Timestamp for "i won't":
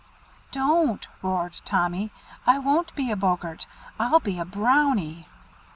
2.47-2.91